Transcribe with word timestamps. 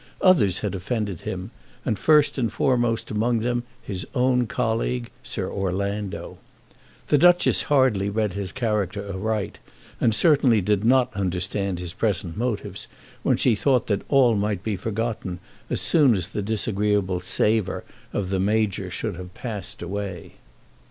Others 0.21 0.61
had 0.61 0.73
offended 0.73 1.21
him, 1.21 1.51
and 1.85 1.99
first 1.99 2.39
and 2.39 2.51
foremost 2.51 3.11
among 3.11 3.41
them 3.41 3.61
his 3.83 4.03
own 4.15 4.47
colleague, 4.47 5.11
Sir 5.21 5.47
Orlando. 5.47 6.39
The 7.09 7.19
Duchess 7.19 7.61
hardly 7.69 8.09
read 8.09 8.33
his 8.33 8.51
character 8.51 9.07
aright, 9.07 9.59
and 9.99 10.15
certainly 10.15 10.59
did 10.59 10.83
not 10.83 11.13
understand 11.15 11.77
his 11.77 11.93
present 11.93 12.35
motives, 12.35 12.87
when 13.21 13.37
she 13.37 13.53
thought 13.53 13.85
that 13.85 14.01
all 14.09 14.35
might 14.35 14.63
be 14.63 14.75
forgotten 14.75 15.37
as 15.69 15.81
soon 15.81 16.15
as 16.15 16.29
the 16.29 16.41
disagreeable 16.41 17.19
savour 17.19 17.83
of 18.11 18.31
the 18.31 18.39
Major 18.39 18.89
should 18.89 19.17
have 19.17 19.35
passed 19.35 19.83
away. 19.83 20.33